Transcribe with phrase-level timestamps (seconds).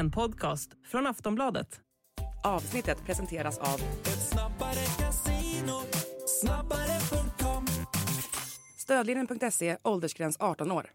[0.00, 1.80] En podcast från Aftonbladet.
[2.44, 3.80] Avsnittet presenteras av
[8.78, 10.90] Stödlinjen.se, åldersgräns 18 år.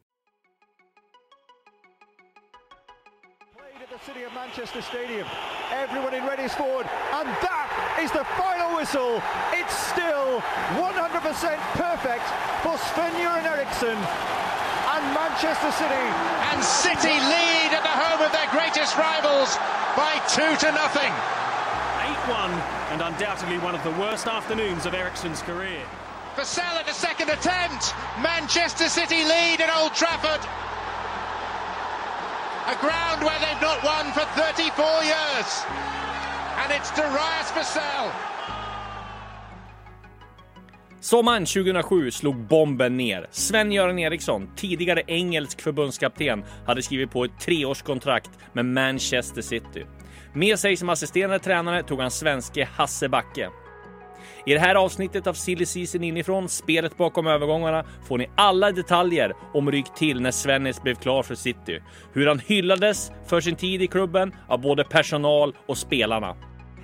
[4.05, 5.28] City of Manchester Stadium.
[5.71, 7.69] Everyone in ready is forward, and that
[8.04, 9.21] is the final whistle.
[9.60, 10.42] It's still
[10.78, 12.25] 100% perfect
[12.64, 14.44] for Sven-Göran Eriksson and
[15.13, 16.05] Manchester City.
[16.50, 19.57] And City lead at the home of their greatest rivals
[19.93, 21.11] by two to nothing.
[22.32, 22.50] 8-1
[22.91, 25.83] and undoubtedly one of the worst afternoons of Ericsson's career.
[26.36, 27.93] Vassell at the second attempt.
[28.21, 30.43] Manchester City lead at Old Trafford.
[32.67, 35.49] A ground where they've not won for 34 years.
[36.63, 38.11] And it's Darius Vassell.
[41.05, 43.27] Sommaren 2007 slog bomben ner.
[43.31, 49.85] Sven-Göran Eriksson, tidigare engelsk förbundskapten, hade skrivit på ett treårskontrakt med Manchester City.
[50.33, 53.49] Med sig som assisterande tränare tog han svenske Hasse Backe.
[54.45, 59.33] I det här avsnittet av Silly Season inifrån, spelet bakom övergångarna, får ni alla detaljer
[59.53, 61.80] om ryck till när Svennis blev klar för City.
[62.13, 66.35] Hur han hyllades för sin tid i klubben av både personal och spelarna.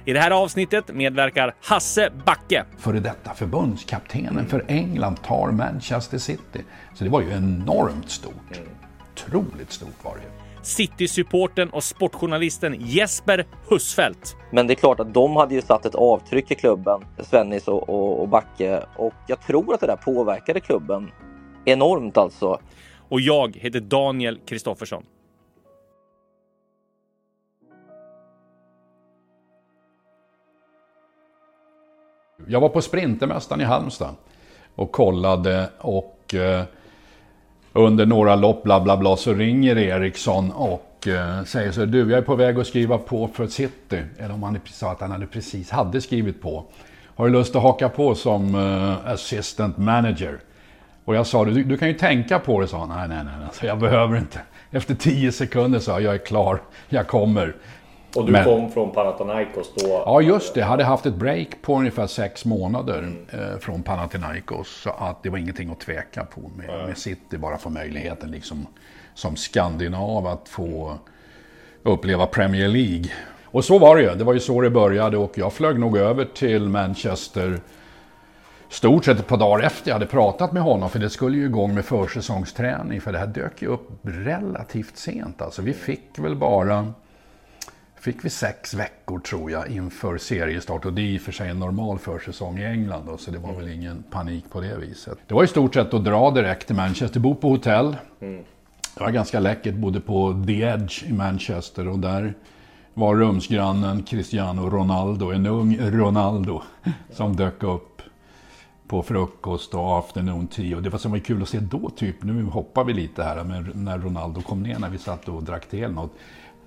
[0.05, 2.65] I det här avsnittet medverkar Hasse Backe.
[2.77, 6.63] före detta förbundskaptenen för England tar Manchester City.
[6.93, 8.59] Så det var ju enormt stort.
[9.13, 10.27] Otroligt stort var det ju.
[10.63, 14.35] City-supporten och sportjournalisten Jesper Husfeldt.
[14.51, 17.89] Men det är klart att de hade ju satt ett avtryck i klubben, Svennis och,
[17.89, 18.85] och, och Backe.
[18.95, 21.11] Och jag tror att det där påverkade klubben
[21.65, 22.59] enormt alltså.
[23.09, 25.03] Och jag heter Daniel Kristoffersson.
[32.47, 34.15] Jag var på Sprintermästaren i Halmstad
[34.75, 36.63] och kollade och eh,
[37.73, 41.99] under några lopp bla bla bla så ringer Eriksson och eh, säger så här, du
[41.99, 44.03] jag är på väg att skriva på för City.
[44.17, 46.65] Eller om han sa att han hade precis hade skrivit på.
[47.15, 50.39] Har du lust att haka på som eh, assistant manager?
[51.05, 52.89] Och jag sa, du, du kan ju tänka på det, sa han.
[52.89, 54.39] Nej, nej, nej, alltså, jag behöver inte.
[54.71, 57.55] Efter tio sekunder sa jag, jag är klar, jag kommer.
[58.15, 60.03] Och du Men- kom från Panathinaikos då?
[60.05, 60.59] Ja, just det.
[60.59, 64.81] Jag hade haft ett break på ungefär sex månader eh, från Panathinaikos.
[64.83, 67.37] Så att det var ingenting att tveka på med, med City.
[67.37, 68.67] Bara få möjligheten liksom,
[69.13, 70.97] som skandinav att få
[71.83, 73.05] uppleva Premier League.
[73.43, 74.15] Och så var det ju.
[74.15, 77.59] Det var ju så det började och jag flög nog över till Manchester
[78.69, 80.89] stort sett ett par dagar efter jag hade pratat med honom.
[80.89, 83.01] För det skulle ju igång med försäsongsträning.
[83.01, 85.41] För det här dök ju upp relativt sent.
[85.41, 86.93] Alltså vi fick väl bara
[88.01, 91.49] fick vi sex veckor tror jag inför seriestart och det är i och för sig
[91.49, 95.17] en normal försäsong i England då, så det var väl ingen panik på det viset.
[95.27, 97.95] Det var i stort sett att dra direkt till Manchester, bo på hotell.
[98.95, 102.33] Det var ganska läckert, bodde på The Edge i Manchester och där
[102.93, 106.61] var rumsgrannen Cristiano Ronaldo, en ung Ronaldo,
[107.11, 108.01] som dök upp
[108.87, 110.77] på frukost och afternoon tea.
[110.77, 113.43] Och det var som var kul att se då, typ, nu hoppar vi lite här,
[113.43, 116.11] men när Ronaldo kom ner när vi satt och drack eller något.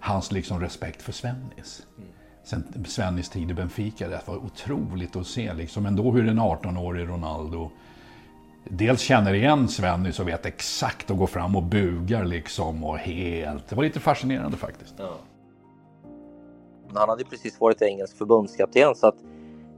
[0.05, 1.87] Hans liksom respekt för Svennis.
[2.43, 7.09] Sen Svennis tid i Benfica, det var otroligt att se liksom ändå hur en 18-årig
[7.09, 7.71] Ronaldo
[8.65, 13.69] dels känner igen Svennis och vet exakt att gå fram och bugar liksom och helt.
[13.69, 14.95] Det var lite fascinerande faktiskt.
[16.95, 19.17] Han hade precis varit engelsk förbundskapten så att,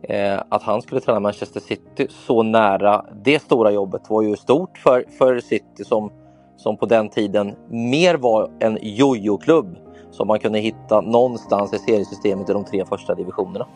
[0.03, 4.79] eh, att han skulle träna Manchester City så nära det stora jobbet var ju stort
[4.79, 6.13] för, för City som,
[6.57, 9.86] som på den tiden mer var en jojo-klubb
[10.17, 13.67] som man kunde hitta någonstans i seriesystemet i de tre första divisionerna.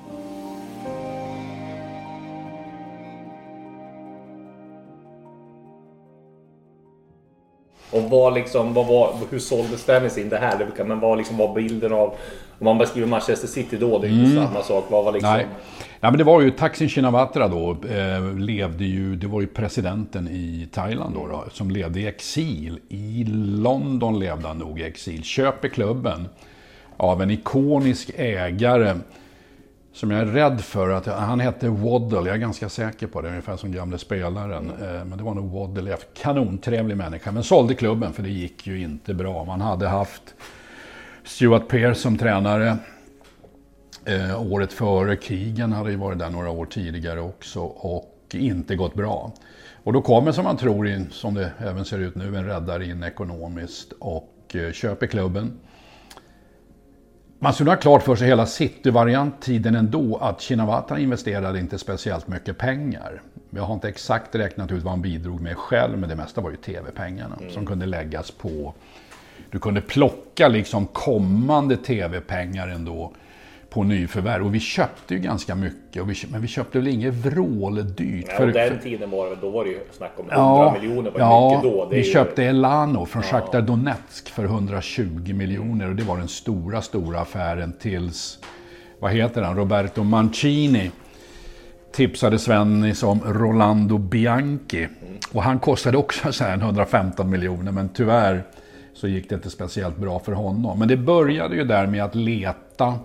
[7.90, 10.84] Och vad liksom, vad var, hur såldes Dennis in det här?
[10.84, 12.14] Men vad liksom var bilden av...
[12.58, 14.84] Om man beskriver Manchester City då, det är ju samma sak.
[14.88, 15.32] Vad var liksom...
[15.32, 15.46] Nej.
[16.02, 20.28] Nej, men det var ju Thaksin Shinawatra då, eh, levde ju, det var ju presidenten
[20.28, 22.78] i Thailand då, då, som levde i exil.
[22.88, 25.22] I London levde han nog i exil.
[25.22, 26.28] Köper klubben
[26.96, 28.94] av en ikonisk ägare
[29.92, 33.28] som jag är rädd för att, han hette Waddle, jag är ganska säker på det,
[33.28, 34.70] ungefär som gamle spelaren.
[34.82, 38.80] Eh, Men det var nog Waddle, kanontrevlig människa, men sålde klubben för det gick ju
[38.80, 39.44] inte bra.
[39.44, 40.34] Man hade haft
[41.24, 42.76] Stuart Pearce som tränare.
[44.04, 48.94] Eh, året före Keegan hade ju varit där några år tidigare också och inte gått
[48.94, 49.32] bra.
[49.84, 52.84] Och då kommer som man tror, in, som det även ser ut nu, en räddare
[52.84, 55.58] in ekonomiskt och eh, köper klubben.
[57.42, 62.58] Man skulle ha klart för sig hela City-variant-tiden ändå att Shinawatra investerade inte speciellt mycket
[62.58, 63.22] pengar.
[63.50, 66.50] Jag har inte exakt räknat ut vad han bidrog med själv, men det mesta var
[66.50, 68.74] ju tv-pengarna som kunde läggas på.
[69.50, 73.12] Du kunde plocka liksom kommande tv-pengar ändå
[73.70, 74.46] på nyförvärv.
[74.46, 78.26] Och vi köpte ju ganska mycket, och vi, men vi köpte väl inget vråldyrt.
[78.28, 81.10] Ja, och den tiden var det, då var det ju snack om 100 ja, miljoner.
[81.10, 81.88] Var ja, mycket då.
[81.90, 82.12] vi ju...
[82.12, 83.28] köpte Elano från ja.
[83.28, 88.38] Shakhtar Donetsk för 120 miljoner och det var den stora, stora affären tills,
[88.98, 90.90] vad heter han, Roberto Mancini
[91.92, 94.84] tipsade Svennis om Rolando Bianchi.
[94.84, 95.18] Mm.
[95.32, 98.44] Och han kostade också så 115 miljoner, men tyvärr
[98.94, 100.78] så gick det inte speciellt bra för honom.
[100.78, 102.98] Men det började ju där med att leta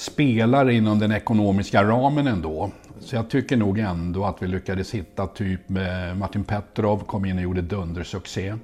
[0.00, 2.70] spelare inom den ekonomiska ramen ändå.
[3.00, 7.36] Så jag tycker nog ändå att vi lyckades hitta typ med Martin Petrov, kom in
[7.36, 8.54] och gjorde dundersuccé.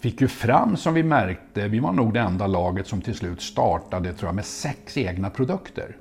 [0.00, 3.42] Fick ju fram, som vi märkte, vi var nog det enda laget som till slut
[3.42, 5.96] startade, tror jag, med sex egna produkter.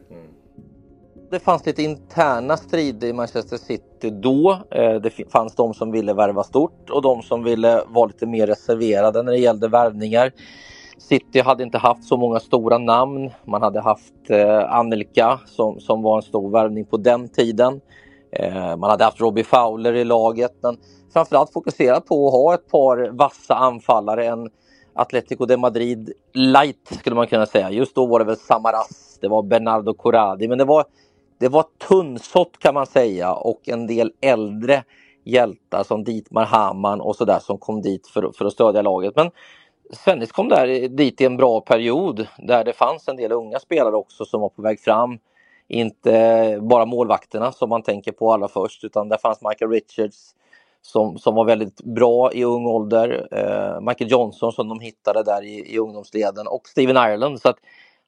[1.32, 4.64] Det fanns lite interna strider i Manchester City då.
[4.72, 8.48] Eh, det fanns de som ville värva stort och de som ville vara lite mer
[8.48, 10.32] reserverade när det gällde värvningar.
[11.04, 13.32] City hade inte haft så många stora namn.
[13.46, 17.82] Man hade haft eh, Anelka som, som var en stor värvning på den tiden.
[18.32, 20.78] Eh, man hade haft Robbie Fowler i laget men
[21.14, 24.26] framförallt fokuserat på att ha ett par vassa anfallare.
[24.26, 24.50] En
[24.96, 27.72] Atletico de Madrid light skulle man kunna säga.
[27.72, 30.86] Just då var det väl Samaras, det var Bernardo Corradi men det var,
[31.40, 34.84] det var tunnsått kan man säga och en del äldre
[35.26, 39.16] hjältar som Dietmar Hamann och sådär som kom dit för, för att stödja laget.
[39.16, 39.32] Men
[39.96, 43.96] Svennis kom där dit i en bra period där det fanns en del unga spelare
[43.96, 45.20] också som var på väg fram.
[45.68, 50.36] Inte bara målvakterna som man tänker på allra först utan där fanns Michael Richards
[50.82, 53.28] som, som var väldigt bra i ung ålder.
[53.32, 57.42] Eh, Michael Johnson som de hittade där i, i ungdomsleden och Steven Ireland.
[57.42, 57.58] Så att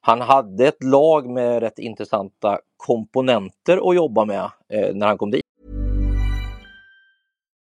[0.00, 5.30] han hade ett lag med rätt intressanta komponenter att jobba med eh, när han kom
[5.30, 5.42] dit.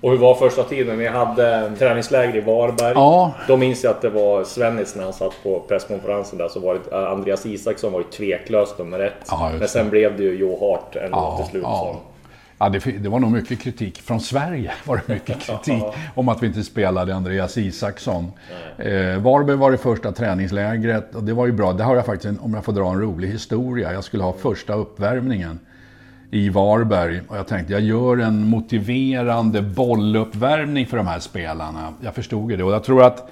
[0.00, 0.98] Och hur var första tiden?
[0.98, 2.92] Ni hade träningsläger i Varberg.
[2.94, 3.34] Ja.
[3.48, 6.74] Då minns jag att det var Svennis när han satt på presskonferensen där så var
[6.74, 9.12] det eh, Andreas Isaksson var ju tveklöst nummer ett.
[9.28, 11.62] Ja, Men sen blev det ju Joe Hart ändå ja, till slut.
[11.62, 12.00] Ja.
[12.62, 14.02] Ja, det, det, var nog mycket kritik.
[14.02, 15.82] Från Sverige var det mycket kritik
[16.14, 18.32] om att vi inte spelade Andreas Isaksson.
[18.78, 21.72] Eh, Varberg var det första träningslägret och det var ju bra.
[21.72, 23.92] Det har jag faktiskt, om jag får dra en rolig historia.
[23.92, 25.58] Jag skulle ha första uppvärmningen
[26.30, 27.20] i Varberg.
[27.28, 31.94] Och jag tänkte jag gör en motiverande bolluppvärmning för de här spelarna.
[32.00, 33.30] Jag förstod ju det och jag tror att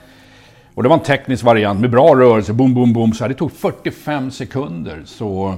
[0.74, 3.12] och det var en teknisk variant med bra rörelse, boom, boom, boom.
[3.12, 5.02] Så det tog 45 sekunder.
[5.04, 5.54] Så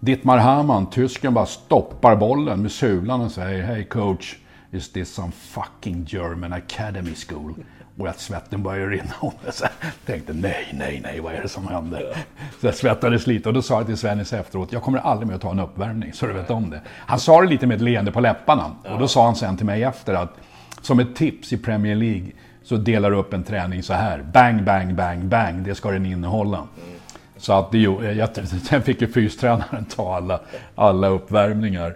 [0.00, 4.34] Dietmar Hamann, tysken, bara stoppar bollen med sulan och säger Hey coach,
[4.70, 7.54] is this some fucking German academy school?
[7.98, 9.52] Och att svetten började rinna om mig.
[9.52, 12.16] Så jag tänkte nej, nej, nej, vad är det som händer?
[12.60, 15.34] Så jag svettades lite och då sa jag till Svennis efteråt, jag kommer aldrig mer
[15.34, 16.80] att ta en uppvärmning, så du vet om det.
[16.88, 18.70] Han sa det lite med ett leende på läpparna.
[18.84, 20.32] Och då sa han sen till mig efter att,
[20.80, 22.26] som ett tips i Premier League,
[22.64, 24.22] så delar du upp en träning så här.
[24.32, 26.66] Bang, bang, bang, bang, det ska den innehålla.
[27.36, 28.28] Så att det, jag,
[28.68, 30.40] sen fick ju fystränaren ta alla,
[30.74, 31.94] alla uppvärmningar.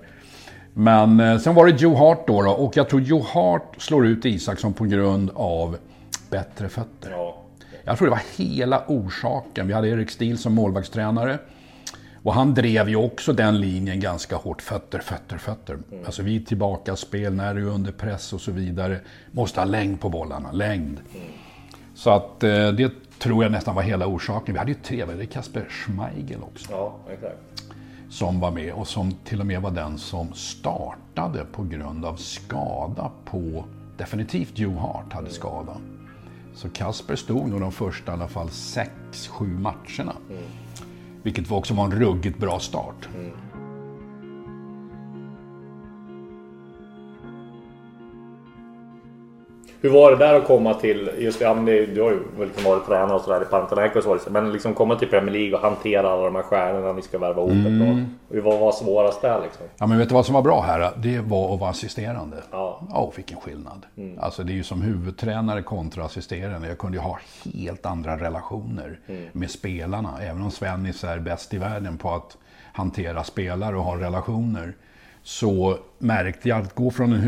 [0.78, 4.06] Men eh, sen var det Joe Hart då, då, och jag tror Joe Hart slår
[4.06, 5.76] ut Isaksson på grund av
[6.36, 7.10] bättre fötter.
[7.10, 7.42] Ja.
[7.84, 9.66] Jag tror det var hela orsaken.
[9.66, 11.38] Vi hade Erik Stil som målvaktstränare.
[12.22, 14.62] Och han drev ju också den linjen ganska hårt.
[14.62, 15.78] Fötter, fötter, fötter.
[15.92, 16.04] Mm.
[16.04, 19.00] Alltså vi tillbaka spel, när du är under press och så vidare.
[19.30, 21.00] Måste ha längd på bollarna, längd.
[21.14, 21.26] Mm.
[21.94, 24.54] Så att eh, det tror jag nästan var hela orsaken.
[24.54, 26.72] Vi hade ju trevligare Kasper Schmeigel också.
[26.72, 27.38] Ja, exakt.
[28.10, 32.16] Som var med och som till och med var den som startade på grund av
[32.16, 33.64] skada på,
[33.96, 35.76] definitivt Joe Hart hade skada.
[36.56, 40.16] Så Kasper stod nog de första i alla fall 6-7 matcherna.
[40.30, 40.42] Mm.
[41.22, 43.08] Vilket också var en ruggigt bra start.
[43.16, 43.32] Mm.
[49.80, 53.14] Hur var det där att komma till, just ja, du har ju liksom varit tränare
[53.14, 56.42] och sådär i Panathinaikos men liksom komma till Premier League och hantera alla de här
[56.42, 58.06] stjärnorna ni ska värva ihop mm.
[58.30, 59.66] Hur var, var svårast där liksom?
[59.78, 60.92] Ja men vet du vad som var bra här?
[60.96, 62.36] Det var att vara assisterande.
[62.50, 62.80] Ja.
[62.90, 63.86] Ja, vilken skillnad.
[63.96, 64.18] Mm.
[64.18, 66.68] Alltså det är ju som huvudtränare kontra assisterande.
[66.68, 67.18] Jag kunde ju ha
[67.54, 69.22] helt andra relationer mm.
[69.32, 70.10] med spelarna.
[70.22, 72.36] Även om Svennis är bäst i världen på att
[72.72, 74.74] hantera spelare och ha relationer
[75.22, 77.20] så märkte jag att gå från en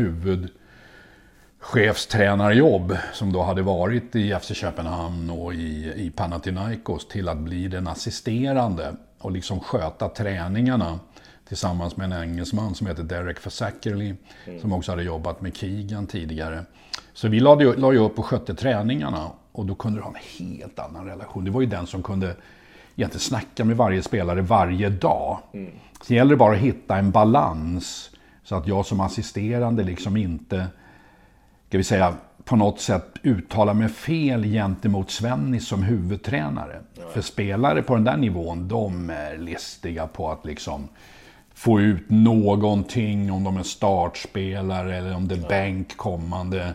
[1.59, 7.67] huvudchefstränarjobb som då hade varit i FC Köpenhamn och i, i Panathinaikos till att bli
[7.67, 10.99] den assisterande och liksom sköta träningarna
[11.47, 14.61] tillsammans med en engelsman som heter Derek Fasackerly mm.
[14.61, 16.65] som också hade jobbat med Keegan tidigare.
[17.13, 20.79] Så vi la ju upp och skötte träningarna och då kunde du ha en helt
[20.79, 21.45] annan relation.
[21.45, 22.35] Det var ju den som kunde
[22.95, 25.39] egentligen snacka med varje spelare varje dag.
[25.53, 25.71] Mm.
[26.03, 28.09] Sen gäller det bara att hitta en balans
[28.43, 30.67] så att jag som assisterande liksom inte,
[31.69, 36.79] ska vi säga, på något sätt uttalar mig fel gentemot Svennis som huvudtränare.
[36.97, 37.03] Ja.
[37.13, 40.87] För spelare på den där nivån, de är listiga på att liksom
[41.53, 46.73] få ut någonting om de är startspelare eller om det är bänk kommande,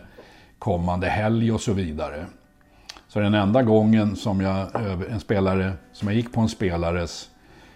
[0.59, 2.25] kommande helg och så vidare.
[3.07, 4.67] Så den enda gången som jag,
[5.09, 7.29] en spelare, som jag gick på en spelares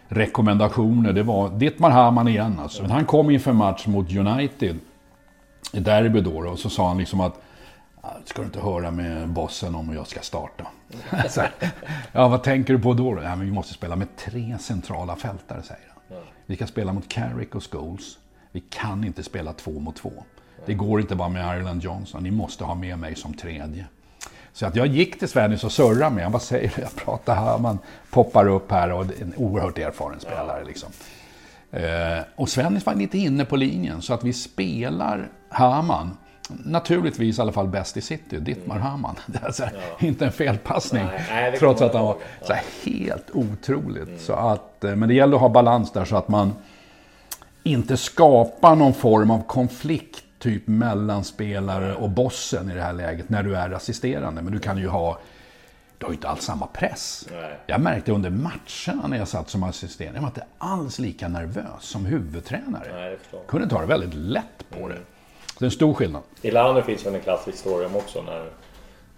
[0.08, 2.82] rekommendationer, det var Dittmar Hamann igen alltså.
[2.82, 4.80] Men han kom inför match mot United
[5.74, 7.42] i derby då, och så sa han liksom att
[8.02, 10.68] ah, Ska du inte höra med bossen om jag ska starta?
[11.10, 11.52] här,
[12.12, 13.16] ja, vad tänker du på då?
[13.16, 13.22] då?
[13.22, 16.18] Ja, men vi måste spela med tre centrala fältare, säger han.
[16.46, 18.18] Vi ska spela mot Carrick och Scholes.
[18.52, 20.12] Vi kan inte spela två mot två.
[20.66, 22.24] Det går inte bara med Ireland Johnson.
[22.24, 23.86] Ni måste ha med mig som tredje.
[24.54, 26.32] Så att jag gick till Svennis och surrade med honom.
[26.32, 26.82] Vad säger du?
[26.82, 27.58] Jag pratar här.
[27.58, 27.80] Man
[28.12, 30.64] poppar upp här och en oerhört erfaren spelare.
[30.66, 30.90] Liksom.
[31.72, 34.02] Eh, och Svennis var lite inne på linjen.
[34.02, 36.18] Så att vi spelar Haman.
[36.66, 38.88] Naturligtvis i alla fall bäst i city, Dittmar mm.
[38.88, 39.16] Hamann.
[39.58, 39.70] ja.
[40.00, 41.06] Inte en felpassning.
[41.06, 44.08] Nej, nej, trots att han var så här, helt otroligt.
[44.08, 44.20] Mm.
[44.20, 46.54] Så att, eh, men det gäller att ha balans där så att man
[47.64, 53.44] inte skapar någon form av konflikt typ mellanspelare och bossen i det här läget när
[53.44, 54.42] du är assisterande.
[54.42, 55.20] Men du kan ju ha
[56.00, 57.28] du har ju inte alls samma press.
[57.32, 57.58] Nej.
[57.68, 61.66] Jag märkte under matcherna när jag satt som assisterande, jag var inte alls lika nervös
[61.80, 62.88] som huvudtränare.
[62.94, 64.90] Nej, jag kunde ta det väldigt lätt på mm.
[64.90, 65.00] det.
[65.60, 66.22] Det är en stor skillnad.
[66.42, 68.50] I Lanner finns väl en klassisk story om också när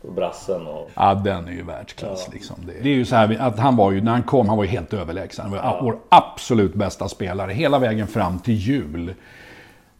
[0.10, 0.90] brassen och...
[0.94, 2.34] Ja, den är ju världsklass ja.
[2.34, 2.56] liksom.
[2.66, 4.64] Det, det, är ju så här att han var ju, när han kom, han var
[4.64, 5.46] ju helt överlägsen.
[5.46, 5.80] Han var ja.
[5.82, 9.14] vår absolut bästa spelare hela vägen fram till jul.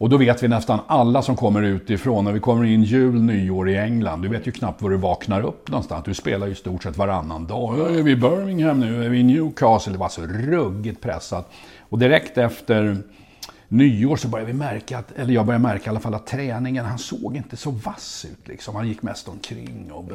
[0.02, 3.70] Och då vet vi nästan alla som kommer utifrån, när vi kommer in jul, nyår
[3.70, 6.06] i England, du vet ju knappt var du vaknar upp någonstans.
[6.06, 7.98] Du spelar ju i stort sett varannan dag.
[7.98, 9.06] Är vi i Birmingham nu?
[9.06, 9.94] Är vi i Newcastle?
[9.94, 11.52] Det var så ruggigt pressat.
[11.90, 12.98] Och direkt efter
[13.68, 16.86] nyår så började vi märka, att, eller jag började märka i alla fall att träningen,
[16.86, 18.76] han såg inte så vass ut liksom.
[18.76, 20.12] Han gick mest omkring och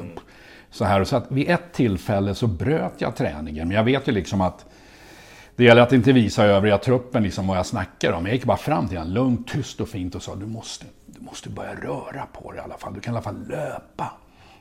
[0.71, 1.05] så här.
[1.05, 3.69] Så att vid ett tillfälle så bröt jag träningen.
[3.69, 4.65] Men jag vet ju liksom att
[5.57, 8.27] det gäller att inte visa övriga truppen liksom vad jag snackar om.
[8.27, 11.21] Jag gick bara fram till honom, lugnt, tyst och fint och sa du måste, du
[11.21, 12.95] måste börja röra på dig i alla fall.
[12.95, 14.13] Du kan i alla fall löpa.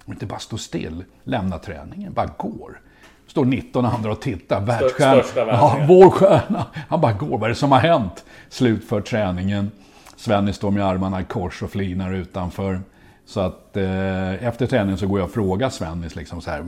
[0.06, 2.80] Och inte bara stå still, lämna träningen, bara går.
[3.28, 5.52] Står 19 andra och tittar, världsstjärna.
[5.52, 6.66] Ja, vår stjärna.
[6.90, 8.26] Han bara går, vad är det som har hänt?
[8.50, 9.72] Slutför träningen.
[10.16, 12.82] Svenny står med armarna i kors och flinar utanför.
[13.26, 16.66] Så att eh, efter träningen så går jag och frågar Svennis liksom så här,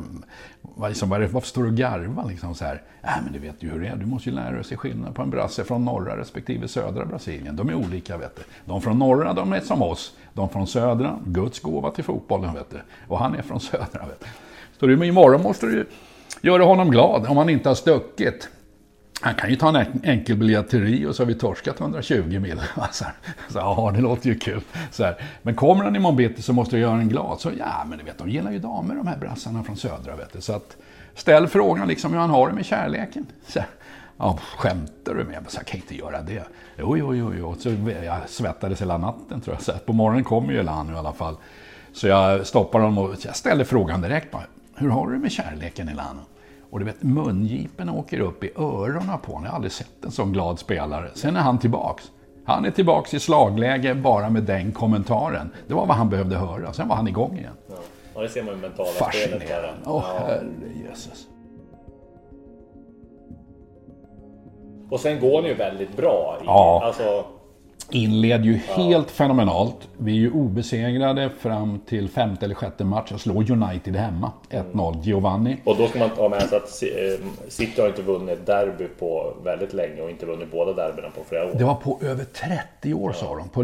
[0.62, 2.26] vad, liksom, varför står du och garvar?
[2.30, 4.52] Liksom så här, äh, men du vet ju hur det är, du måste ju lära
[4.52, 7.56] dig se skillnad på en brasse från norra respektive södra Brasilien.
[7.56, 8.42] De är olika vet du.
[8.66, 10.14] De från norra, de är som oss.
[10.34, 12.78] De från södra, Guds gåva till fotbollen vet du.
[13.08, 14.26] Och han är från södra vet du.
[14.80, 15.88] Så du, imorgon måste du
[16.42, 18.50] göra honom glad om han inte har stuckit.
[19.22, 22.62] Han kan ju ta en enkel biljett till Rio så har vi torskat 120 mil.
[22.92, 23.14] Så, här,
[23.50, 24.62] så ja, det låter ju kul.
[24.92, 25.16] Så här.
[25.42, 27.40] Men kommer han imorgon bitti så måste du göra en glad.
[27.40, 30.16] Så ja, men du vet, de gillar ju damer de här brassarna från södra.
[30.16, 30.42] Vet du.
[30.42, 30.78] Så att,
[31.16, 33.26] ställ frågan liksom hur han har det med kärleken.
[33.48, 33.70] Så här,
[34.18, 35.52] ja, skämtar du med mig?
[35.56, 36.44] Jag kan inte göra det.
[36.78, 37.56] Jo, jo, jo, jo.
[37.60, 37.70] Så
[38.06, 39.64] jag svettades hela natten tror jag.
[39.64, 41.36] Så på morgonen kommer ju Elano i alla fall.
[41.94, 44.32] Så jag stoppar honom och jag ställer frågan direkt.
[44.32, 44.44] Bara,
[44.76, 46.22] hur har du det med kärleken Elano?
[46.70, 49.44] Och du vet, mungipen åker upp i öronen på honom.
[49.44, 51.10] Jag har aldrig sett en sån glad spelare.
[51.14, 52.12] Sen är han tillbaks.
[52.46, 55.50] Han är tillbaks i slagläge bara med den kommentaren.
[55.68, 56.74] Det var vad han behövde höra.
[56.74, 57.54] Sen var han igång igen.
[58.16, 59.82] Ja, det ser man ju mentala Fascinerande.
[59.86, 60.26] Åh, oh, ja.
[60.26, 60.44] herre
[60.90, 61.28] Jesus.
[64.90, 66.38] Och sen går ni ju väldigt bra.
[66.42, 66.82] I, ja.
[66.84, 67.26] Alltså,
[67.92, 68.74] inleder ju ja.
[68.74, 69.88] helt fenomenalt.
[69.98, 73.08] Vi är ju obesegrade fram till femte eller sjätte match.
[73.12, 74.32] Jag slår United hemma.
[74.50, 75.02] 1-0, mm.
[75.02, 75.58] Giovanni.
[75.66, 79.34] Och då ska man ta med sig att eh, City har inte vunnit derby på
[79.44, 81.56] väldigt länge och inte vunnit båda derbyna på flera år.
[81.58, 83.20] Det var på över 30 år ja.
[83.20, 83.50] sa de.
[83.50, 83.64] På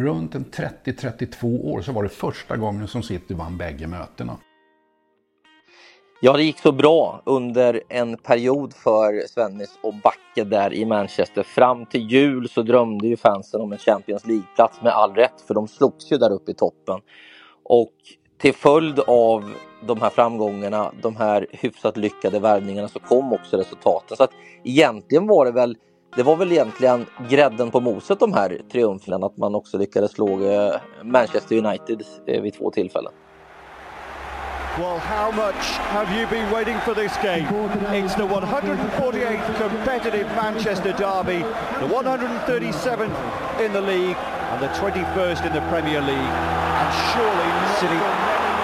[0.00, 0.44] runt en
[0.84, 4.36] 30-32 år så var det första gången som City vann bägge mötena.
[6.20, 11.42] Ja, det gick så bra under en period för Svennis och Backe där i Manchester.
[11.42, 15.54] Fram till jul så drömde ju fansen om en Champions League-plats med all rätt, för
[15.54, 17.00] de slogs ju där uppe i toppen.
[17.64, 17.92] Och
[18.38, 19.50] till följd av
[19.86, 24.16] de här framgångarna, de här hyfsat lyckade värvningarna, så kom också resultaten.
[24.16, 24.32] Så att
[24.64, 25.76] egentligen var det väl
[26.16, 30.44] det var väl egentligen grädden på moset de här triumferna, att man också lyckades slå
[30.50, 33.12] eh, Manchester United eh, vid två tillfällen.
[34.76, 35.56] Well, how much
[35.96, 37.48] have you been waiting for this game?
[37.96, 41.40] It's the 148th competitive Manchester derby,
[41.80, 43.16] the 137th
[43.56, 46.28] in the league, and the 21st in the Premier League.
[46.76, 47.48] And surely
[47.80, 47.96] City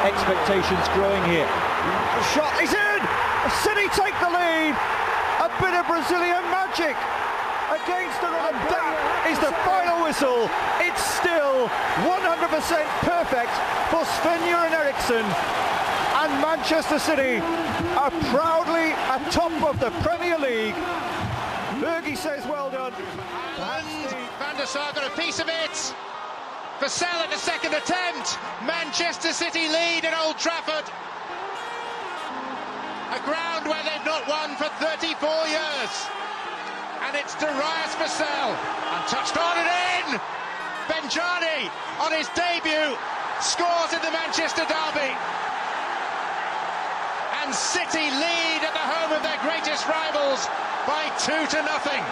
[0.05, 1.49] expectations growing here.
[1.49, 3.01] The shot is in!
[3.65, 4.77] City take the lead!
[5.41, 6.93] A bit of Brazilian magic
[7.73, 8.53] against the run.
[8.69, 10.45] That is the final whistle.
[10.77, 11.73] It's still
[12.05, 12.53] 100%
[13.01, 13.53] perfect
[13.89, 15.25] for Sven-Göran Eriksson
[16.33, 17.39] and Manchester City
[17.97, 20.75] are proudly atop of the Premier League.
[21.81, 22.93] Fergie says well done.
[22.93, 23.87] And
[24.39, 25.77] Van der Sar got a piece of it.
[26.79, 28.39] For Sell at the second attempt.
[28.65, 30.87] Manchester City lead at Old Trafford.
[33.13, 35.13] A ground where they've not won for 34
[35.49, 35.93] years.
[37.07, 38.53] And it's Darius Vassell.
[38.57, 40.21] And touched on and in.
[40.89, 41.71] Benjani
[42.01, 42.97] on his debut
[43.41, 45.13] scores in the Manchester Derby.
[47.53, 50.49] City lead at the home of their greatest rivals
[50.87, 52.05] by two to nothing.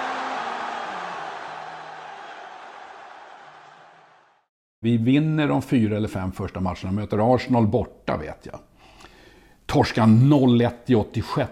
[4.80, 8.58] Vi vinner de fyra eller fem första matcherna, möter Arsenal borta vet jag.
[9.66, 11.50] Torskar 0-1 i 86.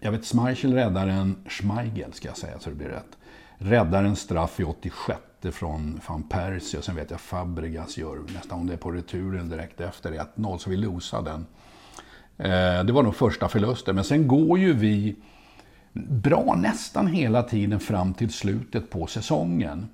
[0.00, 3.18] Jag vet Schmeichel räddar en, Schmeichel ska jag säga så det blir rätt.
[3.58, 5.20] Räddar en straff i 86
[5.52, 9.48] från van Persie och sen vet jag Fabregas gör nästan om det är på returen
[9.48, 11.46] direkt efter 1-0 så vi losar den.
[12.38, 15.16] Eh, det var nog första förlusten men sen går ju vi
[15.92, 19.88] bra nästan hela tiden fram till slutet på säsongen.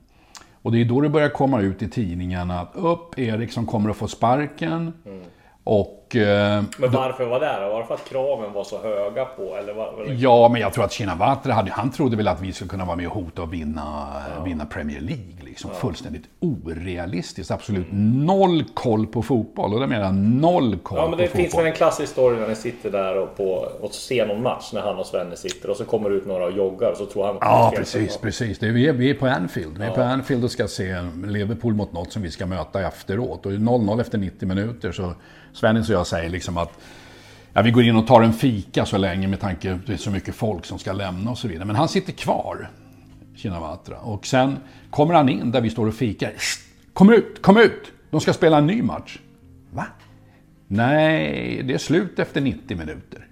[0.63, 3.97] Och det är då det börjar komma ut i tidningarna att upp, Eriksson kommer att
[3.97, 4.93] få sparken.
[5.07, 5.23] Mm.
[5.65, 5.99] Och...
[6.17, 7.69] Eh, Men varför var det?
[7.71, 9.57] Var det för att kraven var så höga på?
[9.57, 10.15] Eller var, var det...
[10.15, 12.97] Ja, men jag tror att Shinawatra hade, han trodde väl att vi skulle kunna vara
[12.97, 14.07] med och hota och vinna,
[14.45, 15.37] vinna Premier League.
[15.41, 15.71] Liksom.
[15.71, 17.51] Fullständigt orealistiskt.
[17.51, 19.75] Absolut noll koll på fotboll.
[19.75, 21.65] Och det menar jag noll koll Ja, men det på finns fotboll.
[21.65, 24.81] väl en klassisk story när ni sitter där och, på, och ser någon match när
[24.81, 27.27] han och Svenne sitter och så kommer det ut några och joggar och så tror
[27.27, 27.37] han...
[27.41, 28.59] Ja, precis, precis.
[28.59, 29.79] Det är, vi, är, vi är på Anfield.
[29.79, 33.47] Vi är på Anfield och ska se Liverpool mot något som vi ska möta efteråt.
[33.47, 35.13] Och 0-0 efter 90 minuter så
[35.53, 36.79] Svennis och jag säger liksom att
[37.53, 39.93] ja, vi går in och tar en fika så länge med tanke på att det
[39.93, 41.65] är så mycket folk som ska lämna och så vidare.
[41.65, 42.71] Men han sitter kvar,
[43.37, 43.99] Shinawatra.
[43.99, 44.57] Och sen
[44.91, 46.33] kommer han in där vi står och fikar.
[46.93, 47.93] Kom ut, kom ut!
[48.11, 49.19] De ska spela en ny match.
[49.71, 49.87] Va?
[50.67, 53.27] Nej, det är slut efter 90 minuter.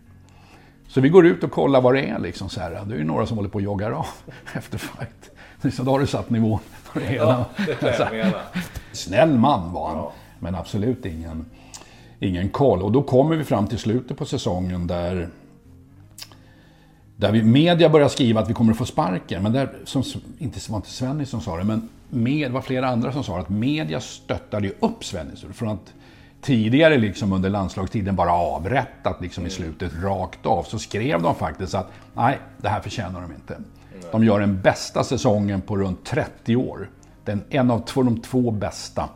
[0.89, 2.19] Så vi går ut och kollar vad det är.
[2.19, 2.71] Liksom så här.
[2.71, 4.07] Det är ju några som håller på och joggar av
[4.55, 5.31] efter fight.
[5.77, 6.59] Så då har du satt nivån
[6.93, 7.47] på det hela.
[7.57, 8.43] Ja, det är det jag menar.
[8.93, 10.05] Snäll man var han.
[10.39, 11.47] Men absolut ingen,
[12.21, 12.83] ingen koll.
[12.83, 15.29] Och då kommer vi fram till slutet på säsongen där
[17.21, 19.43] där vi, media börjar skriva att vi kommer att få sparken.
[19.43, 20.03] Men där, som,
[20.39, 23.39] inte var inte Svennis som sa det, men med, det var flera andra som sa
[23.39, 25.45] att media stöttade ju upp Svennis.
[25.53, 25.93] Från att
[26.41, 30.63] tidigare liksom under landslagstiden bara avrättat liksom i slutet rakt av.
[30.63, 33.57] Så skrev de faktiskt att nej, det här förtjänar de inte.
[34.13, 36.91] De gör den bästa säsongen på runt 30 år.
[37.25, 39.09] Den, en av två, de två bästa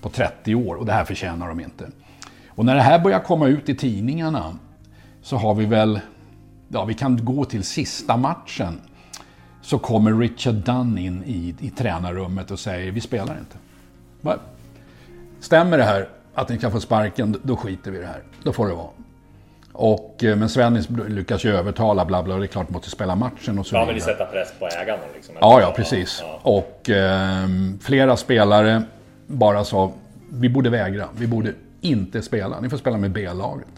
[0.00, 1.86] på 30 år och det här förtjänar de inte.
[2.54, 4.56] Och när det här börjar komma ut i tidningarna
[5.22, 6.00] så har vi väl,
[6.68, 8.80] ja vi kan gå till sista matchen.
[9.62, 13.56] Så kommer Richard Dunn in i, i tränarrummet och säger vi spelar inte.
[14.20, 14.36] Va?
[15.40, 18.22] Stämmer det här att ni kan få sparken, då skiter vi i det här.
[18.42, 18.88] Då får det vara.
[19.72, 22.90] Och, eh, men Svennis lyckas ju övertala bla bla, och det är klart att måste
[22.90, 23.86] spela matchen och så Ja, vidare.
[23.86, 25.34] men ni sätta press på ägarna liksom.
[25.40, 26.22] Ja, ja, precis.
[26.42, 27.48] Och eh,
[27.80, 28.82] flera spelare
[29.26, 29.92] bara sa,
[30.30, 32.60] vi borde vägra, vi borde inte spela.
[32.60, 33.68] Ni får spela med B-laget.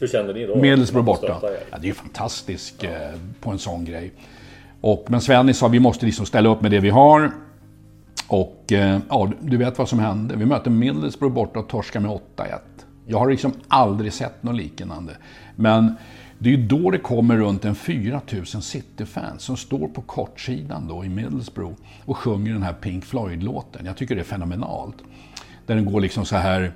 [0.00, 0.56] Hur kände ni då?
[0.92, 1.40] Får borta.
[1.70, 2.90] Ja, det är ju fantastiskt eh,
[3.40, 4.12] på en sån grej.
[4.80, 7.32] Och, men Svennis sa, vi måste liksom ställa upp med det vi har.
[8.28, 10.36] Och eh, ja, du vet vad som hände.
[10.36, 12.20] Vi möter Middlesbrough borta och torskar med 8-1.
[13.06, 15.16] Jag har liksom aldrig sett något liknande.
[15.56, 15.94] Men
[16.38, 21.04] det är ju då det kommer runt en 4000 City-fans som står på kortsidan då
[21.04, 23.86] i Middlesbrough och sjunger den här Pink Floyd-låten.
[23.86, 24.96] Jag tycker det är fenomenalt.
[25.66, 26.72] Där den går liksom så här...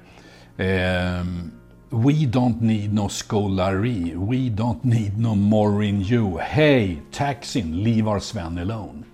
[0.59, 1.51] Ehm,
[1.91, 4.13] We don't need no scolari.
[4.15, 6.39] We don't need no more in you.
[6.39, 9.05] Hey, taxin, leave our Sven alone.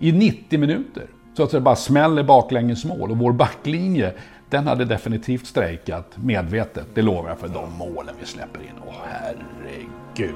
[0.00, 1.06] I 90 minuter.
[1.36, 3.10] Så att det bara smäller baklängesmål.
[3.10, 4.12] Och vår backlinje,
[4.50, 6.86] den hade definitivt strejkat medvetet.
[6.94, 8.74] Det lovar jag för de målen vi släpper in.
[8.86, 10.34] Åh herregud.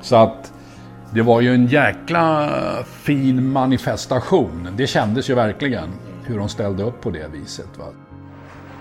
[0.00, 0.52] Så att
[1.14, 2.50] det var ju en jäkla
[2.84, 4.68] fin manifestation.
[4.76, 5.88] Det kändes ju verkligen
[6.24, 7.78] hur de ställde upp på det viset.
[7.78, 7.86] Va?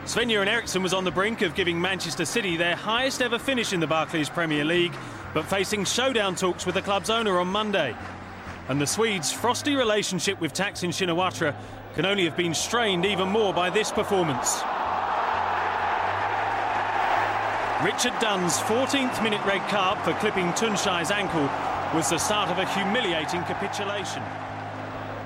[0.05, 3.79] Sven-Göran Eriksson was on the brink of giving Manchester City their highest ever finish in
[3.79, 4.93] the Barclays Premier League,
[5.33, 7.95] but facing showdown talks with the club's owner on Monday.
[8.69, 11.55] And the Swedes' frosty relationship with Taksin Shinawatra
[11.95, 14.61] can only have been strained even more by this performance.
[17.83, 21.49] Richard Dunn's 14th minute red card for clipping Tunshai's ankle
[21.97, 24.21] was the start of a humiliating capitulation.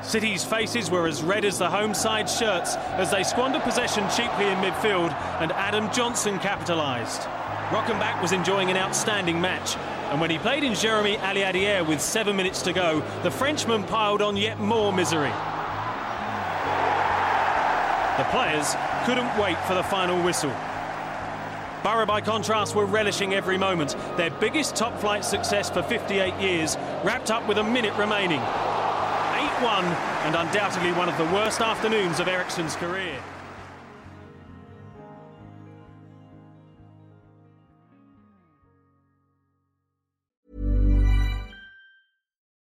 [0.09, 4.47] City's faces were as red as the home side shirts as they squandered possession cheaply
[4.47, 7.21] in midfield and Adam Johnson capitalised.
[7.69, 9.77] Rockenbach was enjoying an outstanding match,
[10.09, 14.23] and when he played in Jeremy Aliadier with seven minutes to go, the Frenchman piled
[14.23, 15.29] on yet more misery.
[18.17, 18.73] The players
[19.05, 20.55] couldn't wait for the final whistle.
[21.83, 23.95] Borough, by contrast, were relishing every moment.
[24.17, 28.41] Their biggest top flight success for 58 years wrapped up with a minute remaining.
[29.59, 33.21] 8 1, and undoubtedly one of the worst afternoons of Ericsson's career.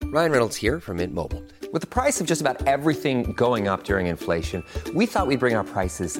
[0.03, 1.43] Ryan Reynolds here from Mint Mobile.
[1.71, 5.55] With the price of just about everything going up during inflation, we thought we'd bring
[5.55, 6.19] our prices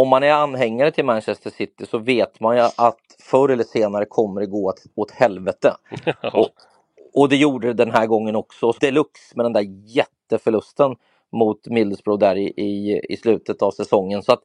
[0.00, 4.04] Om man är anhängare till Manchester City så vet man ju att förr eller senare
[4.04, 5.74] kommer det gå åt, åt helvete.
[6.32, 6.48] Och,
[7.14, 8.72] och det gjorde det den här gången också.
[8.80, 10.96] Deluxe med den där jätteförlusten
[11.32, 14.22] mot Middlesbrough där i, i, i slutet av säsongen.
[14.22, 14.42] Så att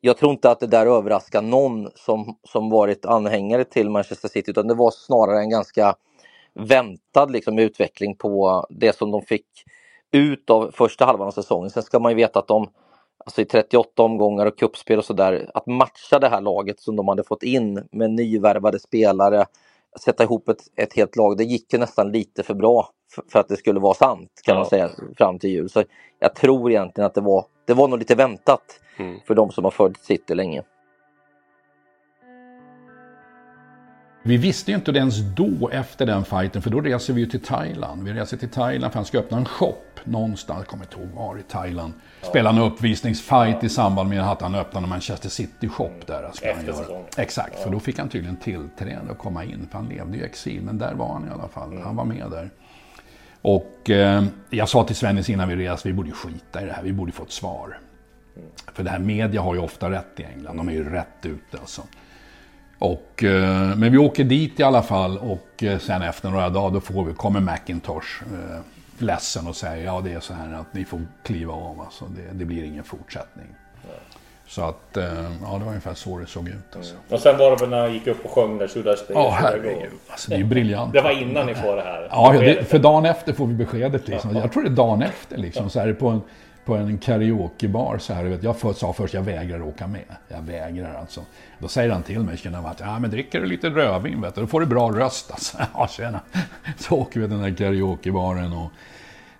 [0.00, 4.50] jag tror inte att det där överraskar någon som, som varit anhängare till Manchester City
[4.50, 5.94] utan det var snarare en ganska
[6.54, 9.46] väntad liksom, utveckling på det som de fick
[10.12, 11.70] ut av första halvan av säsongen.
[11.70, 12.68] Sen ska man ju veta att de
[13.26, 17.08] alltså i 38 omgångar och kuppspel och sådär, att matcha det här laget som de
[17.08, 19.46] hade fått in med nyvärvade spelare,
[20.00, 23.38] sätta ihop ett, ett helt lag, det gick ju nästan lite för bra för, för
[23.38, 24.58] att det skulle vara sant kan Ja.
[24.60, 25.68] man säga fram till jul.
[25.68, 25.82] Så
[26.18, 29.20] jag tror egentligen att det var, det var nog lite väntat Mm.
[29.26, 30.62] för de som har följt City länge.
[34.26, 37.40] Vi visste ju inte ens då efter den fighten, för då reser vi ju till
[37.40, 38.04] Thailand.
[38.04, 41.08] Vi reser till Thailand för han ska öppna en shop någonstans, jag kommer inte ihåg
[41.14, 41.92] var i Thailand.
[42.22, 46.30] Spela en uppvisningsfight i samband med att han öppnade Manchester City shop där.
[46.34, 47.04] Ska han göra.
[47.16, 50.26] Exakt, för då fick han tydligen tillträde och komma in, för han levde ju i
[50.26, 50.62] exil.
[50.62, 52.50] Men där var han i alla fall, han var med där.
[53.42, 56.82] Och eh, jag sa till Svennis innan vi reste, vi borde skita i det här,
[56.82, 57.78] vi borde få ett svar.
[58.72, 61.58] För det här media har ju ofta rätt i England, de är ju rätt ute
[61.60, 61.82] alltså.
[62.78, 66.70] Och, eh, men vi åker dit i alla fall och eh, sen efter några dagar
[66.70, 68.60] då får vi, kommer Macintosh eh,
[68.98, 72.38] ledsen och säger ja det är så här att ni får kliva av alltså, det,
[72.38, 73.46] det blir ingen fortsättning.
[74.48, 76.94] Så att, ja det var ungefär så det såg ut alltså.
[77.08, 79.14] Och sen var det väl när han gick upp och sjöng där Should I Stay?
[79.14, 79.90] Ja, herregud.
[80.08, 80.92] Alltså, det är ju briljant.
[80.92, 84.08] Det var innan ni får det här Ja, det, för dagen efter får vi beskedet.
[84.08, 84.36] Liksom.
[84.36, 85.36] Jag tror det är dagen efter.
[85.36, 86.22] Liksom, så här, på, en,
[86.66, 87.98] på en karaokebar.
[87.98, 90.04] Så här, vet, jag sa först jag vägrar åka med.
[90.28, 91.24] Jag vägrar alltså.
[91.58, 94.40] Då säger han till mig, känner att ja, men dricker du lite rödvin vet du,
[94.40, 95.30] då får du bra röst.
[95.30, 95.58] Alltså.
[95.74, 96.20] Ja, tjena.
[96.76, 98.52] Så åker vi till den här karaokebaren.
[98.52, 98.70] Och,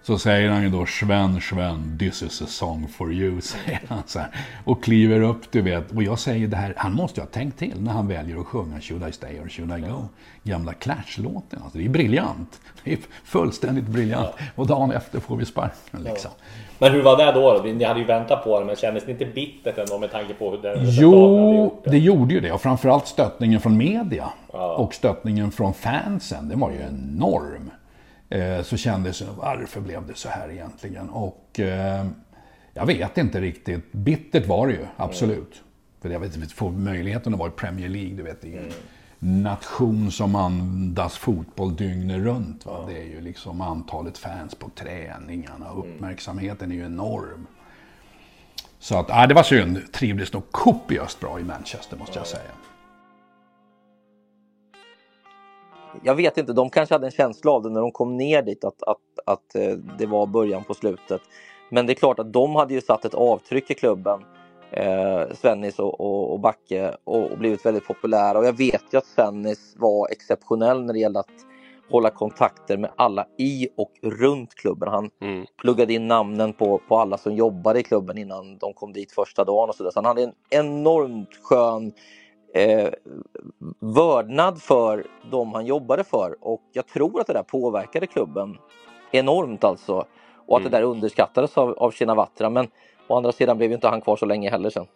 [0.06, 4.02] så säger han ju då Sven, Sven, this is a song for you, säger han
[4.06, 4.30] så här.
[4.64, 5.90] Och kliver upp, du vet.
[5.90, 8.46] Och jag säger det här, han måste ju ha tänkt till när han väljer att
[8.46, 10.08] sjunga Should I stay or should I go?
[10.42, 11.62] Gamla Clash-låten.
[11.62, 12.60] Alltså, det är briljant.
[12.84, 14.30] Det är fullständigt briljant.
[14.54, 16.30] Och dagen efter får vi sparken liksom.
[16.78, 17.62] Men hur var det då?
[17.72, 20.50] Ni hade ju väntat på det, men kändes det inte bittert ändå med tanke på
[20.50, 22.52] hur den Jo, det gjorde ju det.
[22.52, 24.32] Och framförallt stöttningen från media
[24.76, 27.70] och stöttningen från fansen, den var ju enorm.
[28.30, 31.08] Eh, så kändes det, varför blev det så här egentligen?
[31.08, 32.06] Och eh,
[32.74, 33.92] jag vet inte riktigt.
[33.92, 35.62] Bittert var det ju, absolut.
[36.02, 38.42] För jag vet inte, få möjligheten att vara i Premier League, du vet.
[38.42, 38.72] Det en
[39.18, 42.66] nation som andas fotboll dygnet runt.
[42.66, 42.84] Va?
[42.88, 47.46] Det är ju liksom antalet fans på träningarna, uppmärksamheten är ju enorm.
[48.78, 49.92] Så att, ja, det var synd.
[49.92, 52.50] Trivdes nog kopiöst bra i Manchester måste jag säga.
[56.02, 58.64] Jag vet inte, de kanske hade en känsla av det när de kom ner dit
[58.64, 61.20] att, att, att eh, det var början på slutet.
[61.70, 64.20] Men det är klart att de hade ju satt ett avtryck i klubben,
[64.76, 68.38] eh, Svennis och, och, och Backe, och, och blivit väldigt populära.
[68.38, 71.46] Och jag vet ju att Svennis var exceptionell när det gällde att
[71.90, 74.88] hålla kontakter med alla i och runt klubben.
[74.88, 75.10] Han
[75.60, 79.44] pluggade in namnen på, på alla som jobbade i klubben innan de kom dit första
[79.44, 79.90] dagen och så, där.
[79.90, 81.92] så han hade en enormt skön
[82.54, 82.88] eh,
[83.80, 88.58] vördnad för de han jobbade för och jag tror att det där påverkade klubben
[89.12, 90.04] enormt alltså.
[90.46, 92.50] och att det där underskattades av, av Shinawatra.
[92.50, 92.68] Men
[93.08, 94.86] å andra sidan blev ju inte han kvar så länge heller sen.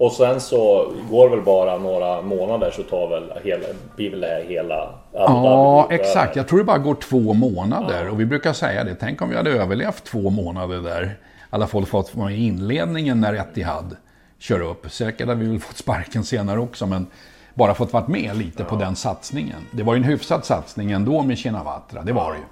[0.00, 4.26] Och sen så går väl bara några månader så tar väl hela, blir väl det
[4.26, 6.36] här hela Ja, exakt.
[6.36, 8.04] Jag tror det bara går två månader.
[8.04, 8.10] Ja.
[8.10, 8.94] Och vi brukar säga det.
[8.94, 11.04] Tänk om vi hade överlevt två månader där.
[11.04, 11.08] I
[11.50, 13.96] alla fall fått vara i inledningen när Etihad
[14.38, 14.90] kör upp.
[14.90, 16.86] Säkert hade vi väl fått sparken senare också.
[16.86, 17.06] Men
[17.54, 18.64] bara fått varit med lite ja.
[18.64, 19.66] på den satsningen.
[19.70, 22.02] Det var ju en hyfsad satsning ändå med Shinawatra.
[22.02, 22.44] Det var det ju.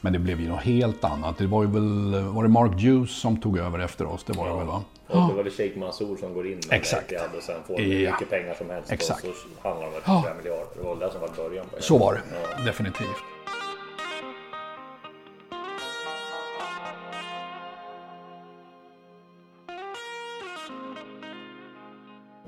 [0.00, 1.38] Men det blev ju något helt annat.
[1.38, 4.24] Det var ju väl, var det Mark Juice som tog över efter oss?
[4.24, 4.82] Det var det väl va?
[5.06, 7.12] Och det var det Sheikh Mansour som går in med Exakt.
[7.36, 8.10] och sen får hur ja.
[8.10, 8.92] mycket pengar som helst.
[8.92, 9.24] Exakt.
[9.24, 10.66] Och så handlar det om 25 miljarder.
[10.76, 11.82] Det var det som var början på det.
[11.82, 12.20] Så var det,
[12.58, 12.64] ja.
[12.64, 13.06] definitivt.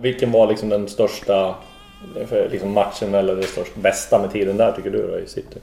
[0.00, 1.54] Vilken var liksom den största
[2.50, 5.60] liksom matchen eller det största, bästa med tiden där tycker du då i City?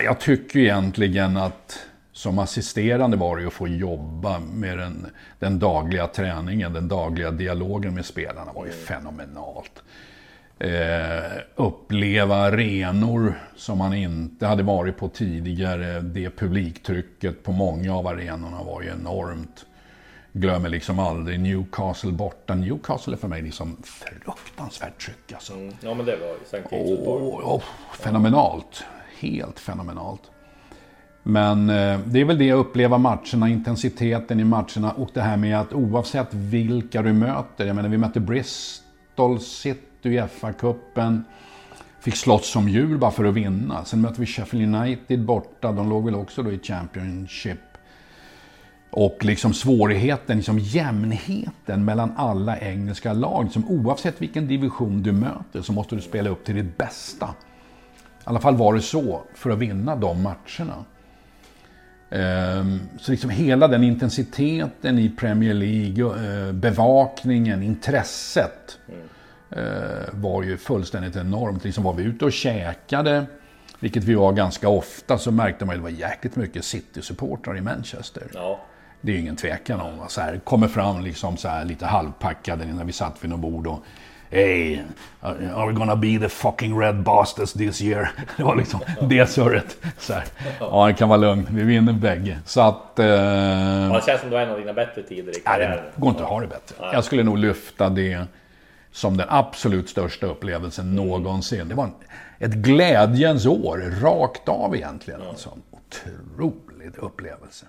[0.00, 1.78] Jag tycker egentligen att
[2.12, 5.06] som assisterande var det att få jobba med den,
[5.38, 9.82] den dagliga träningen, den dagliga dialogen med spelarna var ju fenomenalt.
[10.58, 16.00] Eh, uppleva arenor som man inte hade varit på tidigare.
[16.00, 19.66] Det publiktrycket på många av arenorna var ju enormt.
[20.32, 22.54] Glömmer liksom aldrig Newcastle borta.
[22.54, 25.52] Newcastle är för mig liksom fruktansvärt tryck alltså.
[25.52, 25.74] Mm.
[25.80, 26.76] Ja men det var ju St.
[26.76, 27.62] oh, oh,
[27.98, 28.84] Fenomenalt.
[29.22, 30.30] Helt fenomenalt.
[31.22, 35.36] Men eh, det är väl det jag upplever matcherna, intensiteten i matcherna och det här
[35.36, 37.66] med att oavsett vilka du möter.
[37.66, 41.22] Jag menar vi mötte Bristol City i FA-cupen.
[42.00, 43.84] Fick slåss som djur bara för att vinna.
[43.84, 45.72] Sen mötte vi Sheffield United borta.
[45.72, 47.58] De låg väl också då i Championship.
[48.90, 53.50] Och liksom svårigheten, liksom jämnheten mellan alla engelska lag.
[53.50, 57.28] Som oavsett vilken division du möter så måste du spela upp till ditt bästa.
[58.22, 60.84] I alla fall var det så för att vinna de matcherna.
[62.10, 70.20] Ehm, så liksom hela den intensiteten i Premier League, eh, bevakningen, intresset mm.
[70.22, 71.64] var ju fullständigt enormt.
[71.64, 73.26] Liksom var vi ute och käkade,
[73.80, 77.60] vilket vi var ganska ofta, så märkte man att det var jäkligt mycket City-supportrar i
[77.60, 78.30] Manchester.
[78.34, 78.60] Ja.
[79.00, 80.04] Det är ju ingen tvekan om.
[80.08, 83.66] Så här, kommer fram liksom så här, lite halvpackade när vi satt vid något bord
[83.66, 83.84] och
[84.32, 84.80] Hey,
[85.20, 88.10] are we gonna be the fucking red bastards this year?
[88.36, 89.76] Det var liksom det surret.
[89.98, 90.24] Så här.
[90.60, 91.48] Ja, det kan vara lugnt.
[91.50, 92.38] Vi vinner bägge.
[92.44, 92.98] Så att...
[92.98, 93.06] Eh...
[93.06, 95.70] Ja, det känns som det var en av dina bättre tider i karriären.
[95.70, 96.76] Nej, det går inte att ha det bättre.
[96.80, 96.90] Nej.
[96.92, 98.24] Jag skulle nog lyfta det
[98.92, 100.96] som den absolut största upplevelsen mm.
[100.96, 101.68] någonsin.
[101.68, 101.94] Det var en,
[102.38, 105.20] ett glädjens år, rakt av egentligen.
[105.20, 105.30] Mm.
[105.30, 105.50] Alltså.
[105.70, 107.66] Otrolig upplevelse.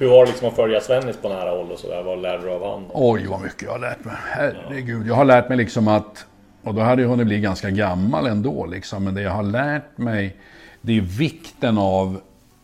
[0.00, 2.02] Hur var det liksom att följa Svennis på nära håll och sådär?
[2.02, 2.90] Vad lärde du av honom?
[2.94, 4.14] Oj, vad mycket jag har lärt mig.
[4.18, 5.06] Herregud.
[5.06, 6.26] Jag har lärt mig liksom att,
[6.62, 9.98] och då hade jag hunnit bli ganska gammal ändå liksom, men det jag har lärt
[9.98, 10.36] mig,
[10.80, 12.20] det är vikten av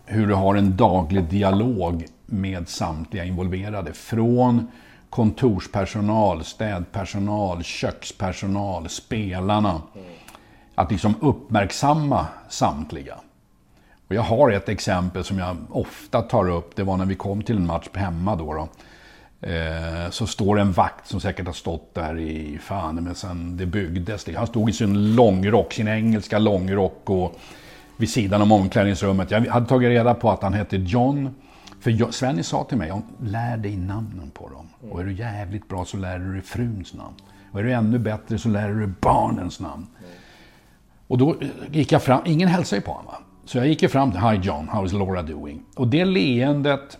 [0.06, 3.92] hur du har en daglig dialog med samtliga involverade.
[3.92, 4.70] Från
[5.10, 9.82] kontorspersonal, städpersonal, kökspersonal, spelarna.
[10.74, 13.14] Att liksom uppmärksamma samtliga.
[14.14, 16.76] Och jag har ett exempel som jag ofta tar upp.
[16.76, 18.54] Det var när vi kom till en match hemma då.
[18.54, 18.68] då.
[19.48, 23.66] Eh, så står en vakt som säkert har stått där i fan men sen det
[23.66, 24.26] byggdes.
[24.36, 27.40] Han stod i sin långrock, sin engelska långrock och
[27.96, 29.30] vid sidan om omklädningsrummet.
[29.30, 31.34] Jag hade tagit reda på att han hette John.
[31.80, 34.90] För Svenny sa till mig, lär dig namnen på dem.
[34.90, 37.14] Och är du jävligt bra så lär du dig fruns namn.
[37.52, 39.86] Och är du ännu bättre så lär du dig barnens namn.
[41.06, 41.36] Och då
[41.70, 43.14] gick jag fram, ingen hälsade ju på honom.
[43.44, 45.62] Så jag gick ju fram till Hi John, how is Laura doing?
[45.76, 46.98] Och det leendet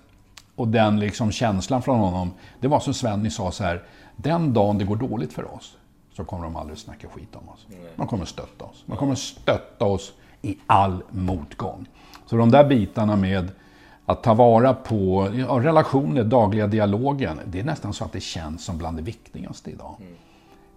[0.57, 3.83] och den liksom känslan från honom, det var som Svenny sa så här,
[4.17, 5.77] den dagen det går dåligt för oss
[6.17, 7.67] så kommer de aldrig snacka skit om oss.
[7.97, 8.85] De kommer stötta oss.
[8.87, 11.87] De kommer stötta oss i all motgång.
[12.27, 13.51] Så de där bitarna med
[14.07, 18.65] att ta vara på ja, relationer, dagliga dialogen, det är nästan så att det känns
[18.65, 19.97] som bland det viktigaste idag.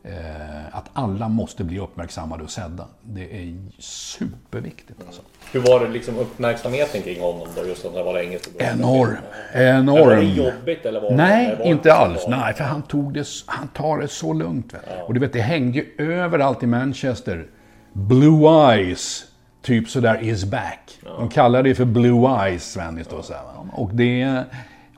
[0.04, 2.86] Eh, att alla måste bli uppmärksammade och sedda.
[3.02, 5.00] Det är superviktigt.
[5.08, 5.22] Alltså.
[5.52, 7.66] Hur var det liksom uppmärksamheten kring honom då?
[7.66, 8.52] Just när det var engelska?
[8.60, 9.18] Enorm.
[9.54, 10.08] Enorm.
[10.08, 12.26] Var det jobbigt eller var Nej, det, var inte alls.
[12.28, 14.74] Nej, för han, tog det, han tar det så lugnt.
[14.74, 15.04] Ja.
[15.04, 17.48] Och du vet, det hängde ju överallt i Manchester.
[17.94, 19.26] Blue Eyes,
[19.62, 21.00] typ sådär, is back.
[21.06, 21.10] Ja.
[21.20, 23.08] De kallade det för Blue Eyes, Svennis.
[23.12, 23.66] Ja.
[23.74, 24.44] Och det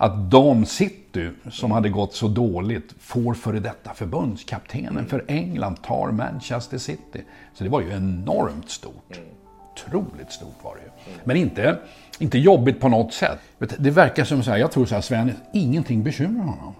[0.01, 6.11] att de City, som hade gått så dåligt, får före detta förbundskaptenen för England tar
[6.11, 7.23] Manchester City.
[7.53, 9.17] Så det var ju enormt stort.
[9.17, 9.29] Mm.
[9.71, 11.17] Otroligt stort var det ju.
[11.23, 11.77] Men inte,
[12.19, 13.39] inte jobbigt på något sätt.
[13.77, 16.73] Det verkar som så här, jag tror så här, Sven, ingenting bekymrar honom.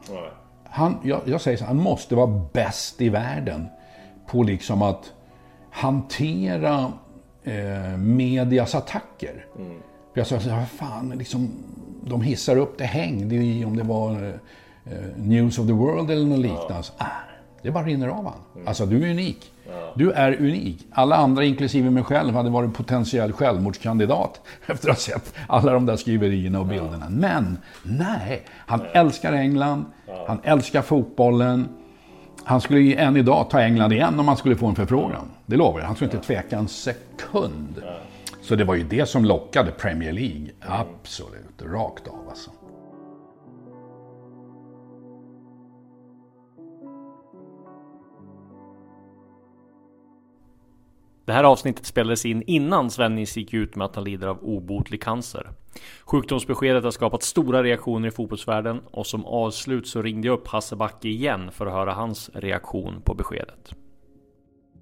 [0.70, 3.68] Han, jag, jag säger så här, han måste vara bäst i världen
[4.28, 5.14] på liksom att
[5.72, 6.92] hantera
[7.44, 9.46] eh, medias attacker.
[9.58, 9.80] Mm.
[10.14, 11.50] Jag sa så här, fan, liksom,
[12.06, 14.12] de hissar upp det, häng, det är, om det var
[14.86, 16.84] eh, News of the World eller något liknande.
[16.98, 17.06] Ah,
[17.62, 18.34] det bara rinner av han.
[18.56, 18.68] Mm.
[18.68, 19.52] Alltså, du är unik.
[19.94, 20.86] Du är unik.
[20.92, 25.86] Alla andra, inklusive mig själv, hade varit potentiell självmordskandidat efter att ha sett alla de
[25.86, 27.10] där skriverierna och bilderna.
[27.10, 28.46] Men, nej.
[28.50, 29.86] Han älskar England.
[30.28, 31.68] Han älskar fotbollen.
[32.44, 35.32] Han skulle ju än idag ta England igen om han skulle få en förfrågan.
[35.46, 35.88] Det lovar jag.
[35.88, 37.84] Han skulle inte tveka en sekund.
[38.50, 40.48] Så det var ju det som lockade Premier League.
[40.62, 41.62] Absolut.
[41.62, 42.52] Rakt av alltså.
[51.26, 55.02] Det här avsnittet spelades in innan Svennis gick ut med att han lider av obotlig
[55.02, 55.50] cancer.
[56.04, 60.76] Sjukdomsbeskedet har skapat stora reaktioner i fotbollsvärlden och som avslut så ringde jag upp Hasse
[60.76, 63.74] Backe igen för att höra hans reaktion på beskedet.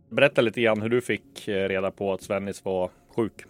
[0.10, 3.46] Berätta lite grann hur du fick eh, reda på att Svennis var sjuk.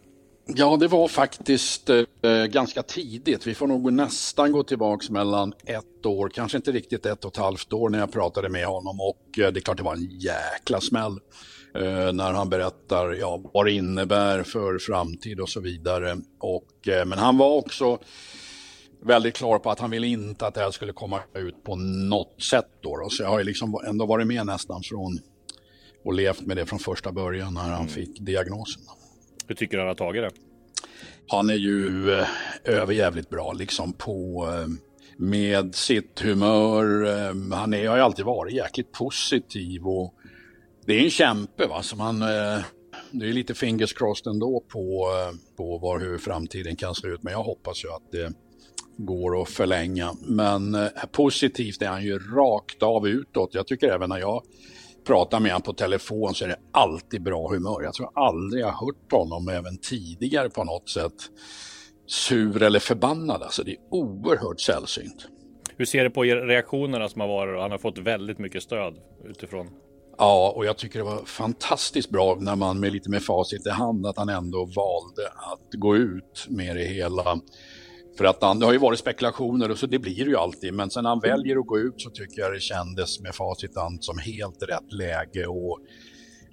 [0.56, 3.48] Ja, det var faktiskt eh, ganska tidigt.
[3.48, 7.38] Vi får nog nästan gå tillbaks mellan ett år, kanske inte riktigt ett och ett
[7.38, 10.20] halvt år när jag pratade med honom och eh, det är klart det var en
[10.20, 11.20] jäkla smäll.
[11.76, 16.18] Eh, när han berättar ja, vad det innebär för framtid och så vidare.
[16.40, 18.00] Och, eh, men han var också
[19.04, 22.42] väldigt klar på att han ville inte att det här skulle komma ut på något
[22.42, 22.70] sätt.
[22.82, 23.10] Då, då.
[23.10, 25.20] Så jag har ju liksom ändå varit med nästan från
[26.06, 28.84] och levt med det från första början när han fick diagnosen.
[29.48, 30.32] Hur tycker du han har tagit det?
[31.28, 32.28] Han är ju eh,
[32.64, 34.68] överjävligt bra liksom på eh,
[35.18, 37.06] med sitt humör.
[37.06, 40.14] Eh, han är, har ju alltid varit jäkligt positiv och
[40.86, 42.60] det är en kämpe va som han eh,
[43.12, 47.24] det är lite fingers crossed ändå på, eh, på var, hur framtiden kan se ut.
[47.24, 48.34] Men jag hoppas ju att det
[48.98, 50.14] går att förlänga.
[50.22, 53.50] Men eh, positivt är han ju rakt av utåt.
[53.54, 54.44] Jag tycker även när jag
[55.08, 57.82] pratar med honom på telefon så är det alltid bra humör.
[57.84, 61.13] Jag tror aldrig jag har hört honom även tidigare på något sätt
[62.08, 63.43] sur eller förbannad.
[63.43, 65.28] Alltså det är oerhört sällsynt.
[65.78, 67.62] Hur ser du på reaktionerna som har varit?
[67.62, 69.70] Han har fått väldigt mycket stöd utifrån.
[70.17, 73.70] Ja, och jag tycker det var fantastiskt bra när man med lite med facit i
[73.70, 77.39] hand att han ändå valde att gå ut med det hela.
[78.17, 80.73] För att han, det har ju varit spekulationer och så det blir det ju alltid.
[80.73, 83.77] Men sen när han väljer att gå ut så tycker jag det kändes med facit
[83.77, 85.47] hand som helt rätt läge.
[85.47, 85.80] Och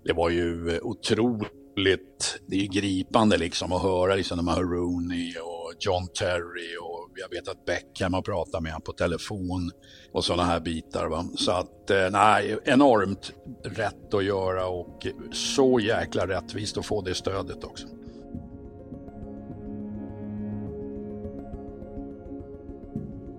[0.05, 4.65] det var ju otroligt, det är ju gripande liksom att höra liksom när man hör
[4.65, 9.71] Rooney och John Terry och jag vet att Beckham har pratat med honom på telefon
[10.13, 11.07] och sådana här bitar.
[11.07, 11.27] Va?
[11.37, 13.33] Så att eh, nej, enormt
[13.65, 17.87] rätt att göra och så jäkla rättvist att få det stödet också.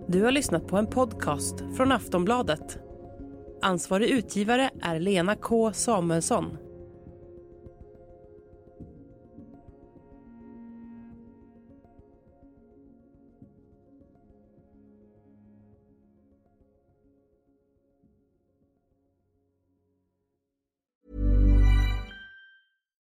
[0.08, 2.78] Du har lyssnat på en podcast från Aftonbladet.
[3.62, 6.58] Ansvarig utgivare är Lena K Samuelsson.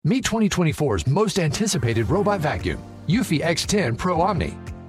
[0.05, 4.76] Meet 2024's most anticipated robot vacuum, Eufy X10 Pro Omni.